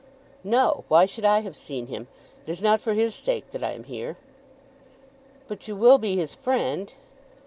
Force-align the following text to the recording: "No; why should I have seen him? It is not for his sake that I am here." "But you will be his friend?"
"No; 0.43 0.83
why 0.87 1.05
should 1.05 1.25
I 1.25 1.41
have 1.41 1.55
seen 1.55 1.85
him? 1.85 2.07
It 2.47 2.49
is 2.49 2.59
not 2.63 2.81
for 2.81 2.95
his 2.95 3.13
sake 3.13 3.51
that 3.51 3.63
I 3.63 3.73
am 3.73 3.83
here." 3.83 4.17
"But 5.47 5.67
you 5.67 5.75
will 5.75 5.99
be 5.99 6.15
his 6.15 6.33
friend?" 6.33 6.91